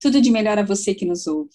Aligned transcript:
Tudo 0.00 0.20
de 0.20 0.30
melhor 0.30 0.56
a 0.58 0.62
você 0.62 0.94
que 0.94 1.04
nos 1.04 1.26
ouve. 1.26 1.50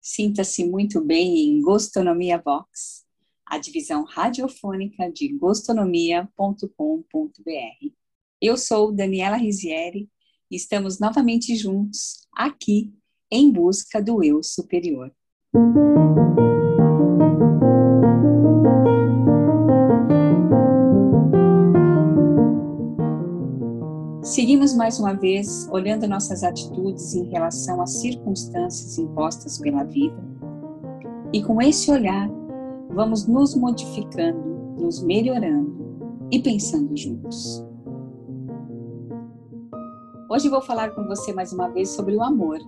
Sinta-se 0.00 0.64
muito 0.64 1.00
bem 1.00 1.48
em 1.48 1.62
Gostonomia 1.62 2.36
Box, 2.36 3.04
a 3.46 3.56
divisão 3.56 4.04
radiofônica 4.04 5.08
de 5.12 5.28
gostonomia.com.br. 5.28 7.92
Eu 8.42 8.56
sou 8.56 8.90
Daniela 8.90 9.36
Rizieri 9.36 10.10
e 10.50 10.56
estamos 10.56 10.98
novamente 10.98 11.54
juntos 11.54 12.26
aqui 12.32 12.92
em 13.30 13.52
busca 13.52 14.02
do 14.02 14.24
eu 14.24 14.42
superior. 14.42 15.14
Seguimos 24.44 24.74
mais 24.74 25.00
uma 25.00 25.14
vez 25.14 25.66
olhando 25.72 26.06
nossas 26.06 26.44
atitudes 26.44 27.14
em 27.14 27.30
relação 27.30 27.80
às 27.80 27.92
circunstâncias 27.92 28.98
impostas 28.98 29.56
pela 29.56 29.84
vida. 29.84 30.22
E 31.32 31.42
com 31.42 31.62
esse 31.62 31.90
olhar, 31.90 32.28
vamos 32.90 33.26
nos 33.26 33.54
modificando, 33.54 34.76
nos 34.78 35.02
melhorando 35.02 36.28
e 36.30 36.42
pensando 36.42 36.94
juntos. 36.94 37.64
Hoje 40.28 40.50
vou 40.50 40.60
falar 40.60 40.90
com 40.90 41.06
você 41.06 41.32
mais 41.32 41.50
uma 41.50 41.68
vez 41.68 41.88
sobre 41.88 42.14
o 42.14 42.22
amor, 42.22 42.58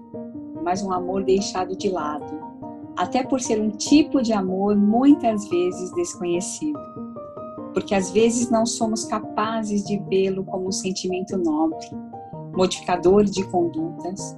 mas 0.65 0.83
um 0.83 0.91
amor 0.91 1.25
deixado 1.25 1.77
de 1.77 1.91
lado, 1.91 2.41
até 2.97 3.23
por 3.23 3.39
ser 3.39 3.61
um 3.61 3.69
tipo 3.69 4.23
de 4.23 4.33
amor 4.33 4.75
muitas 4.75 5.47
vezes 5.51 5.93
desconhecido 5.93 6.81
porque 7.77 7.95
às 7.95 8.11
vezes 8.11 8.49
não 8.49 8.65
somos 8.65 9.05
capazes 9.05 9.85
de 9.85 9.99
vê-lo 10.09 10.43
como 10.45 10.69
um 10.69 10.73
sentimento 10.73 11.37
nobre, 11.37 11.87
modificador 12.57 13.23
de 13.25 13.45
condutas, 13.51 14.35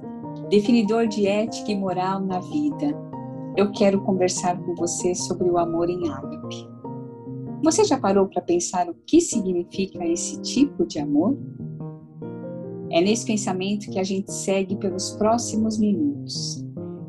definidor 0.49 1.07
de 1.07 1.25
ética 1.25 1.71
e 1.71 1.77
moral 1.77 2.19
na 2.19 2.41
vida. 2.41 2.93
Eu 3.55 3.71
quero 3.71 4.01
conversar 4.01 4.61
com 4.61 4.75
você 4.75 5.15
sobre 5.15 5.49
o 5.49 5.57
amor 5.57 5.89
em 5.89 6.05
ágape. 6.09 6.67
Você 7.63 7.85
já 7.85 7.97
parou 7.97 8.27
para 8.27 8.41
pensar 8.41 8.89
o 8.89 8.95
que 9.07 9.21
significa 9.21 10.05
esse 10.05 10.41
tipo 10.41 10.85
de 10.85 10.99
amor? 10.99 11.37
É 12.91 12.99
nesse 12.99 13.25
pensamento 13.25 13.89
que 13.89 13.99
a 13.99 14.03
gente 14.03 14.33
segue 14.33 14.75
pelos 14.75 15.11
próximos 15.11 15.77
minutos, 15.79 16.61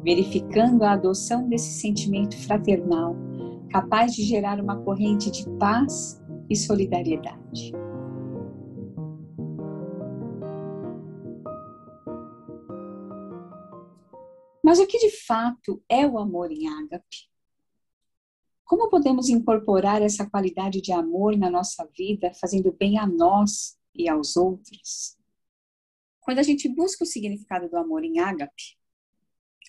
verificando 0.04 0.84
a 0.84 0.92
adoção 0.92 1.48
desse 1.48 1.80
sentimento 1.80 2.36
fraternal, 2.46 3.16
capaz 3.68 4.14
de 4.14 4.22
gerar 4.22 4.60
uma 4.60 4.76
corrente 4.76 5.28
de 5.28 5.44
paz 5.58 6.19
e 6.50 6.56
solidariedade. 6.56 7.72
Mas 14.62 14.78
o 14.78 14.86
que 14.86 14.98
de 14.98 15.10
fato 15.10 15.82
é 15.88 16.06
o 16.06 16.18
amor 16.18 16.52
em 16.52 16.68
ágape? 16.68 17.30
Como 18.64 18.88
podemos 18.88 19.28
incorporar 19.28 20.00
essa 20.02 20.28
qualidade 20.28 20.80
de 20.80 20.92
amor 20.92 21.36
na 21.36 21.50
nossa 21.50 21.88
vida, 21.96 22.32
fazendo 22.34 22.70
bem 22.72 22.98
a 22.98 23.06
nós 23.06 23.76
e 23.94 24.08
aos 24.08 24.36
outros? 24.36 25.16
Quando 26.20 26.38
a 26.38 26.42
gente 26.42 26.68
busca 26.68 27.02
o 27.02 27.06
significado 27.06 27.68
do 27.68 27.76
amor 27.76 28.04
em 28.04 28.20
ágape, 28.20 28.78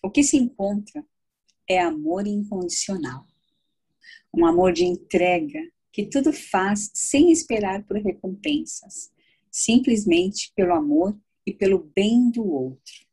o 0.03 0.11
que 0.11 0.21
se 0.21 0.37
encontra 0.37 1.03
é 1.67 1.79
amor 1.79 2.27
incondicional. 2.27 3.25
Um 4.31 4.45
amor 4.45 4.71
de 4.73 4.83
entrega, 4.83 5.59
que 5.91 6.05
tudo 6.05 6.31
faz 6.31 6.89
sem 6.93 7.31
esperar 7.31 7.83
por 7.83 7.97
recompensas, 7.97 9.11
simplesmente 9.51 10.51
pelo 10.55 10.73
amor 10.73 11.17
e 11.45 11.53
pelo 11.53 11.91
bem 11.95 12.29
do 12.29 12.47
outro. 12.47 13.05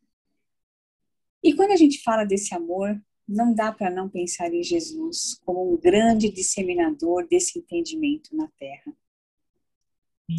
E 1.43 1.55
quando 1.55 1.73
a 1.73 1.77
gente 1.77 2.03
fala 2.03 2.25
desse 2.25 2.55
amor, 2.55 3.01
não 3.27 3.55
dá 3.55 3.73
para 3.73 3.91
não 3.91 4.09
pensar 4.09 4.53
em 4.53 4.63
Jesus 4.63 5.39
como 5.45 5.73
um 5.73 5.77
grande 5.77 6.31
disseminador 6.31 7.27
desse 7.29 7.59
entendimento 7.59 8.35
na 8.35 8.49
Terra. 8.59 8.97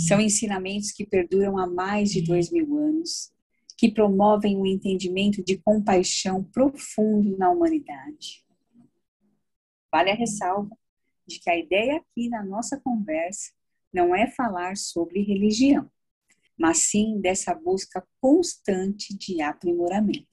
São 0.07 0.19
ensinamentos 0.19 0.91
que 0.91 1.05
perduram 1.05 1.57
há 1.57 1.67
mais 1.67 2.11
de 2.11 2.21
dois 2.21 2.51
mil 2.51 2.77
anos, 2.77 3.31
que 3.77 3.91
promovem 3.91 4.57
um 4.57 4.65
entendimento 4.65 5.43
de 5.43 5.57
compaixão 5.57 6.43
profundo 6.43 7.37
na 7.37 7.49
humanidade. 7.49 8.45
Vale 9.91 10.11
a 10.11 10.15
ressalva 10.15 10.78
de 11.29 11.39
que 11.39 11.49
a 11.49 11.57
ideia 11.57 11.97
aqui 11.97 12.27
na 12.27 12.43
nossa 12.43 12.79
conversa 12.81 13.53
não 13.93 14.15
é 14.15 14.27
falar 14.27 14.75
sobre 14.75 15.21
religião, 15.21 15.89
mas 16.57 16.79
sim 16.79 17.21
dessa 17.21 17.53
busca 17.53 18.05
constante 18.19 19.15
de 19.17 19.41
aprimoramento. 19.41 20.27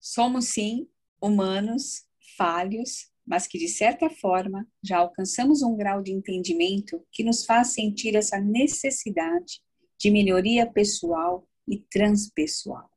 Somos 0.00 0.46
sim 0.46 0.88
humanos, 1.20 2.06
falhos, 2.36 3.10
mas 3.26 3.46
que 3.46 3.58
de 3.58 3.68
certa 3.68 4.08
forma 4.10 4.66
já 4.82 4.98
alcançamos 4.98 5.62
um 5.62 5.76
grau 5.76 6.02
de 6.02 6.12
entendimento 6.12 7.04
que 7.12 7.22
nos 7.22 7.44
faz 7.44 7.74
sentir 7.74 8.16
essa 8.16 8.40
necessidade 8.40 9.60
de 9.98 10.10
melhoria 10.10 10.70
pessoal 10.70 11.48
e 11.68 11.78
transpessoal. 11.78 12.90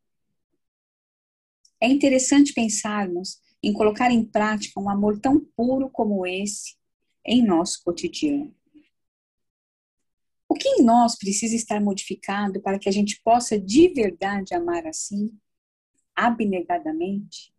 É 1.79 1.87
interessante 1.87 2.53
pensarmos 2.53 3.39
em 3.65 3.73
colocar 3.73 4.11
em 4.11 4.23
prática 4.23 4.79
um 4.79 4.87
amor 4.87 5.19
tão 5.19 5.39
puro 5.39 5.89
como 5.89 6.23
esse 6.23 6.75
em 7.25 7.43
nosso 7.43 7.83
cotidiano. 7.83 8.53
O 10.47 10.53
que 10.53 10.69
em 10.69 10.83
nós 10.83 11.17
precisa 11.17 11.55
estar 11.55 11.81
modificado 11.81 12.61
para 12.61 12.77
que 12.77 12.87
a 12.87 12.91
gente 12.91 13.19
possa 13.23 13.59
de 13.59 13.87
verdade 13.87 14.53
amar 14.53 14.85
assim, 14.85 15.35
abnegadamente? 16.15 17.51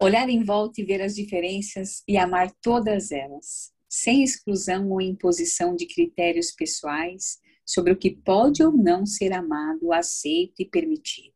Olhar 0.00 0.28
em 0.28 0.44
volta 0.44 0.80
e 0.80 0.84
ver 0.84 1.02
as 1.02 1.16
diferenças 1.16 2.04
e 2.06 2.16
amar 2.16 2.54
todas 2.62 3.10
elas, 3.10 3.72
sem 3.88 4.22
exclusão 4.22 4.88
ou 4.92 5.00
imposição 5.00 5.74
de 5.74 5.86
critérios 5.86 6.52
pessoais 6.52 7.40
sobre 7.66 7.92
o 7.92 7.96
que 7.96 8.14
pode 8.14 8.62
ou 8.62 8.70
não 8.70 9.04
ser 9.04 9.32
amado, 9.32 9.92
aceito 9.92 10.60
e 10.60 10.64
permitido. 10.64 11.34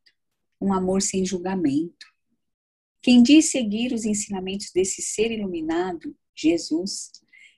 Um 0.60 0.72
amor 0.72 1.02
sem 1.02 1.24
julgamento, 1.24 2.06
quem 3.00 3.22
diz 3.22 3.50
seguir 3.50 3.92
os 3.92 4.04
ensinamentos 4.04 4.70
desse 4.72 5.00
ser 5.00 5.30
iluminado, 5.30 6.14
Jesus, 6.34 7.10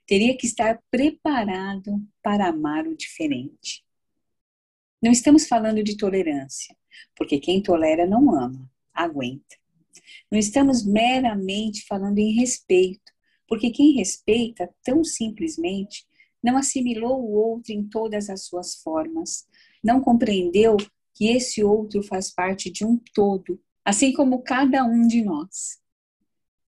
teria 0.07 0.37
que 0.37 0.47
estar 0.47 0.83
preparado 0.91 2.03
para 2.23 2.49
amar 2.49 2.87
o 2.87 2.97
diferente. 2.97 3.85
Não 5.03 5.11
estamos 5.11 5.47
falando 5.49 5.83
de 5.83 5.97
tolerância, 5.97 6.77
porque 7.17 7.39
quem 7.39 7.63
tolera 7.63 8.07
não 8.07 8.35
ama, 8.35 8.71
aguenta. 8.93 9.57
Não 10.31 10.39
estamos 10.39 10.85
meramente 10.85 11.87
falando 11.87 12.19
em 12.19 12.35
respeito, 12.35 13.13
porque 13.49 13.71
quem 13.71 13.95
respeita 13.95 14.69
tão 14.85 15.03
simplesmente 15.03 16.07
não 16.43 16.57
assimilou 16.57 17.23
o 17.23 17.33
outro 17.33 17.73
em 17.73 17.83
todas 17.83 18.29
as 18.29 18.45
suas 18.45 18.77
formas, 18.77 19.47
não 19.83 20.01
compreendeu 20.01 20.77
que 21.15 21.29
esse 21.29 21.63
outro 21.63 22.03
faz 22.03 22.31
parte 22.31 22.71
de 22.71 22.85
um 22.85 22.99
todo 23.15 23.61
assim 23.85 24.13
como 24.13 24.43
cada 24.43 24.85
um 24.85 25.07
de 25.07 25.23
nós. 25.23 25.79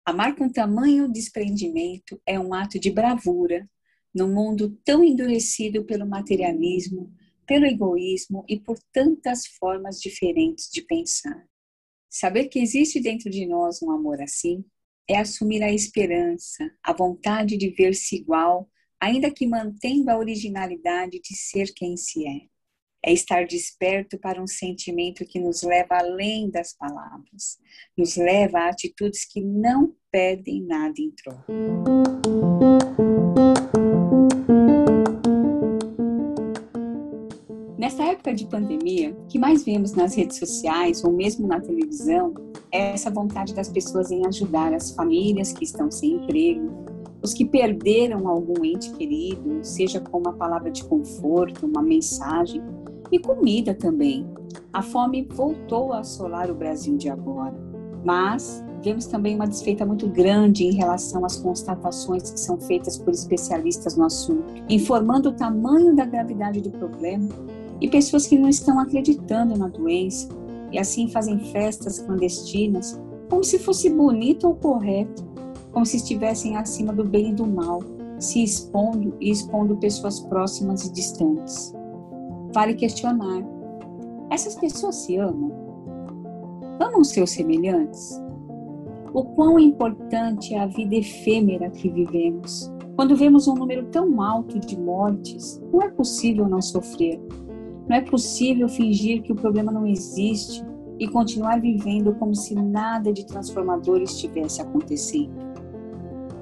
Amar 0.04 0.34
com 0.36 0.48
tamanho 0.48 1.10
desprendimento 1.10 2.20
é 2.26 2.38
um 2.38 2.52
ato 2.52 2.78
de 2.78 2.90
bravura 2.90 3.68
num 4.14 4.32
mundo 4.32 4.78
tão 4.84 5.02
endurecido 5.02 5.84
pelo 5.84 6.06
materialismo, 6.06 7.12
pelo 7.46 7.66
egoísmo 7.66 8.44
e 8.48 8.58
por 8.58 8.78
tantas 8.92 9.46
formas 9.46 10.00
diferentes 10.00 10.68
de 10.70 10.82
pensar. 10.82 11.46
Saber 12.10 12.48
que 12.48 12.58
existe 12.58 13.00
dentro 13.00 13.30
de 13.30 13.46
nós 13.46 13.82
um 13.82 13.90
amor 13.90 14.20
assim 14.20 14.64
é 15.08 15.18
assumir 15.18 15.62
a 15.62 15.72
esperança, 15.72 16.70
a 16.82 16.92
vontade 16.92 17.56
de 17.56 17.70
ver-se 17.70 18.16
igual, 18.16 18.70
ainda 19.00 19.30
que 19.30 19.46
mantendo 19.46 20.10
a 20.10 20.18
originalidade 20.18 21.20
de 21.20 21.34
ser 21.34 21.72
quem 21.74 21.96
se 21.96 22.26
é 22.26 22.51
é 23.04 23.12
estar 23.12 23.44
desperto 23.46 24.16
para 24.18 24.40
um 24.40 24.46
sentimento 24.46 25.24
que 25.24 25.40
nos 25.40 25.62
leva 25.62 25.96
além 25.98 26.48
das 26.48 26.72
palavras, 26.72 27.58
nos 27.96 28.16
leva 28.16 28.58
a 28.58 28.68
atitudes 28.68 29.24
que 29.24 29.40
não 29.40 29.92
pedem 30.10 30.62
nada 30.62 30.94
em 30.98 31.10
troca. 31.10 31.52
Nessa 37.76 38.04
época 38.04 38.32
de 38.32 38.46
pandemia, 38.46 39.10
o 39.10 39.26
que 39.26 39.38
mais 39.38 39.64
vemos 39.64 39.92
nas 39.92 40.14
redes 40.14 40.38
sociais 40.38 41.02
ou 41.02 41.12
mesmo 41.12 41.48
na 41.48 41.60
televisão 41.60 42.32
é 42.70 42.92
essa 42.92 43.10
vontade 43.10 43.52
das 43.52 43.68
pessoas 43.68 44.12
em 44.12 44.24
ajudar 44.24 44.72
as 44.72 44.92
famílias 44.92 45.52
que 45.52 45.64
estão 45.64 45.90
sem 45.90 46.12
emprego, 46.12 46.70
os 47.20 47.34
que 47.34 47.44
perderam 47.44 48.28
algum 48.28 48.64
ente 48.64 48.92
querido, 48.92 49.64
seja 49.64 50.00
com 50.00 50.18
uma 50.18 50.32
palavra 50.32 50.70
de 50.70 50.84
conforto, 50.84 51.66
uma 51.66 51.82
mensagem, 51.82 52.62
e 53.12 53.18
comida 53.18 53.74
também. 53.74 54.26
A 54.72 54.82
fome 54.82 55.28
voltou 55.30 55.92
a 55.92 56.00
assolar 56.00 56.50
o 56.50 56.54
Brasil 56.54 56.96
de 56.96 57.10
agora, 57.10 57.54
mas 58.02 58.64
vemos 58.82 59.06
também 59.06 59.36
uma 59.36 59.46
desfeita 59.46 59.84
muito 59.84 60.08
grande 60.08 60.64
em 60.64 60.72
relação 60.72 61.24
às 61.24 61.36
constatações 61.36 62.30
que 62.30 62.40
são 62.40 62.58
feitas 62.58 62.96
por 62.96 63.12
especialistas 63.12 63.96
no 63.96 64.06
assunto, 64.06 64.44
informando 64.68 65.28
o 65.28 65.32
tamanho 65.32 65.94
da 65.94 66.06
gravidade 66.06 66.62
do 66.62 66.70
problema 66.70 67.28
e 67.80 67.88
pessoas 67.88 68.26
que 68.26 68.38
não 68.38 68.48
estão 68.48 68.80
acreditando 68.80 69.56
na 69.56 69.68
doença, 69.68 70.28
e 70.70 70.78
assim 70.78 71.08
fazem 71.08 71.38
festas 71.52 71.98
clandestinas 71.98 72.98
como 73.28 73.44
se 73.44 73.58
fosse 73.58 73.90
bonito 73.90 74.46
ou 74.46 74.54
correto, 74.54 75.24
como 75.70 75.84
se 75.84 75.96
estivessem 75.96 76.56
acima 76.56 76.92
do 76.92 77.04
bem 77.04 77.30
e 77.30 77.34
do 77.34 77.46
mal, 77.46 77.82
se 78.18 78.42
expondo 78.42 79.14
e 79.20 79.30
expondo 79.30 79.76
pessoas 79.76 80.20
próximas 80.20 80.84
e 80.84 80.92
distantes. 80.92 81.74
Vale 82.52 82.74
questionar: 82.74 83.42
essas 84.30 84.54
pessoas 84.54 84.96
se 84.96 85.16
amam? 85.16 85.52
Amam 86.80 87.02
seus 87.04 87.30
semelhantes? 87.30 88.20
O 89.14 89.24
quão 89.24 89.58
importante 89.58 90.54
é 90.54 90.60
a 90.60 90.66
vida 90.66 90.94
efêmera 90.94 91.70
que 91.70 91.90
vivemos. 91.90 92.72
Quando 92.96 93.16
vemos 93.16 93.46
um 93.46 93.54
número 93.54 93.86
tão 93.86 94.20
alto 94.22 94.58
de 94.58 94.78
mortes, 94.78 95.62
não 95.72 95.82
é 95.82 95.90
possível 95.90 96.48
não 96.48 96.60
sofrer. 96.60 97.20
Não 97.88 97.96
é 97.96 98.00
possível 98.00 98.68
fingir 98.68 99.22
que 99.22 99.32
o 99.32 99.36
problema 99.36 99.72
não 99.72 99.86
existe 99.86 100.64
e 100.98 101.08
continuar 101.08 101.60
vivendo 101.60 102.14
como 102.14 102.34
se 102.34 102.54
nada 102.54 103.12
de 103.12 103.26
transformador 103.26 104.00
estivesse 104.02 104.60
acontecendo. 104.62 105.34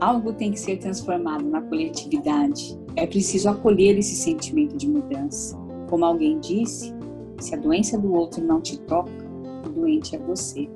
Algo 0.00 0.32
tem 0.32 0.50
que 0.50 0.60
ser 0.60 0.78
transformado 0.78 1.48
na 1.48 1.60
coletividade. 1.62 2.78
É 2.96 3.06
preciso 3.06 3.48
acolher 3.48 3.98
esse 3.98 4.16
sentimento 4.16 4.76
de 4.76 4.88
mudança. 4.88 5.69
Como 5.90 6.04
alguém 6.04 6.38
disse, 6.38 6.94
se 7.40 7.52
a 7.52 7.58
doença 7.58 7.98
do 7.98 8.14
outro 8.14 8.42
não 8.42 8.60
te 8.60 8.78
toca, 8.78 9.10
o 9.66 9.68
doente 9.68 10.14
é 10.14 10.18
você. 10.20 10.70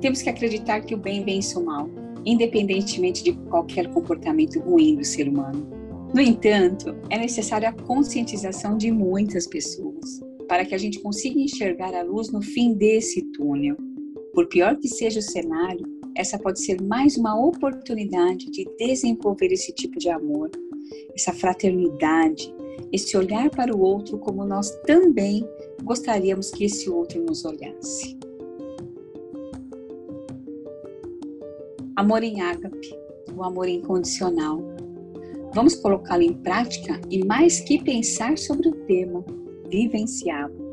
Temos 0.00 0.22
que 0.22 0.30
acreditar 0.30 0.82
que 0.82 0.94
o 0.94 0.98
bem 0.98 1.24
vence 1.24 1.58
o 1.58 1.64
mal, 1.64 1.90
independentemente 2.24 3.24
de 3.24 3.32
qualquer 3.32 3.90
comportamento 3.90 4.60
ruim 4.60 4.94
do 4.94 5.04
ser 5.04 5.28
humano. 5.28 5.68
No 6.14 6.20
entanto, 6.20 6.96
é 7.10 7.18
necessária 7.18 7.68
a 7.68 7.72
conscientização 7.72 8.76
de 8.76 8.92
muitas 8.92 9.48
pessoas 9.48 10.20
para 10.48 10.64
que 10.64 10.74
a 10.74 10.78
gente 10.78 11.00
consiga 11.00 11.38
enxergar 11.40 11.94
a 11.94 12.02
luz 12.02 12.30
no 12.30 12.40
fim 12.40 12.74
desse 12.74 13.22
túnel. 13.32 13.76
Por 14.32 14.48
pior 14.48 14.76
que 14.76 14.88
seja 14.88 15.18
o 15.18 15.22
cenário, 15.22 15.84
essa 16.16 16.38
pode 16.38 16.60
ser 16.60 16.80
mais 16.80 17.16
uma 17.16 17.38
oportunidade 17.38 18.50
de 18.50 18.64
desenvolver 18.78 19.52
esse 19.52 19.72
tipo 19.72 19.98
de 19.98 20.08
amor, 20.08 20.50
essa 21.14 21.32
fraternidade, 21.32 22.52
esse 22.92 23.16
olhar 23.16 23.50
para 23.50 23.74
o 23.74 23.80
outro 23.80 24.18
como 24.18 24.44
nós 24.44 24.70
também 24.86 25.46
gostaríamos 25.82 26.50
que 26.50 26.64
esse 26.64 26.88
outro 26.90 27.22
nos 27.22 27.44
olhasse. 27.44 28.18
Amor 31.96 32.22
em 32.22 32.40
ágape, 32.40 32.94
o 33.36 33.42
amor 33.42 33.68
incondicional. 33.68 34.60
Vamos 35.54 35.74
colocá-lo 35.74 36.22
em 36.22 36.32
prática 36.32 37.00
e 37.10 37.24
mais 37.24 37.60
que 37.60 37.82
pensar 37.82 38.38
sobre 38.38 38.68
o 38.68 38.72
tema, 38.86 39.24
vivenciá-lo. 39.68 40.70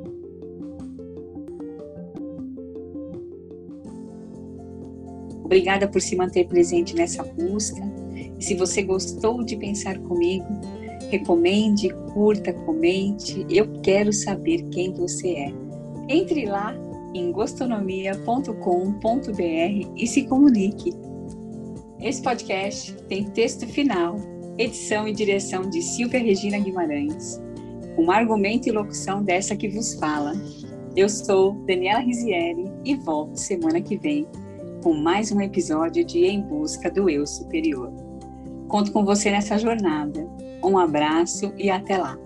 Obrigada 5.44 5.88
por 5.88 6.02
se 6.02 6.14
manter 6.16 6.46
presente 6.46 6.94
nessa 6.94 7.24
busca. 7.24 7.82
E 8.38 8.44
se 8.44 8.54
você 8.54 8.84
gostou 8.84 9.44
de 9.44 9.56
pensar 9.56 9.98
comigo, 10.00 10.46
recomende, 11.10 11.90
curta, 12.14 12.54
comente. 12.54 13.46
Eu 13.50 13.68
quero 13.82 14.14
saber 14.14 14.64
quem 14.70 14.94
você 14.94 15.30
é. 15.30 15.54
Entre 16.10 16.46
lá 16.46 16.76
em 17.14 17.32
gostonomia.com.br 17.32 19.92
e 19.96 20.08
se 20.08 20.24
comunique. 20.24 20.94
Esse 22.00 22.22
podcast 22.22 22.94
tem 23.10 23.26
texto 23.26 23.68
final, 23.68 24.18
edição 24.58 25.08
e 25.08 25.14
direção 25.14 25.70
de 25.70 25.82
Silvia 25.82 26.20
Regina 26.20 26.60
Guimarães, 26.60 27.42
com 27.96 28.12
argumento 28.12 28.70
e 28.70 28.72
locução 28.72 29.24
dessa 29.24 29.56
que 29.56 29.68
vos 29.68 29.96
fala. 29.96 30.34
Eu 30.96 31.10
sou 31.10 31.54
Daniela 31.66 32.00
Risieri 32.00 32.66
e 32.86 32.96
volto 32.96 33.36
semana 33.36 33.82
que 33.82 33.98
vem 33.98 34.28
com 34.84 34.94
mais 34.94 35.32
um 35.32 35.42
episódio 35.42 36.06
de 36.06 36.26
Em 36.26 36.42
Busca 36.42 36.90
do 36.90 37.10
Eu 37.10 37.26
Superior. 37.26 37.92
Conto 38.68 38.92
com 38.92 39.04
você 39.04 39.32
nessa 39.32 39.58
jornada. 39.58 40.28
Um 40.68 40.78
abraço 40.78 41.54
e 41.58 41.70
até 41.70 41.98
lá! 41.98 42.18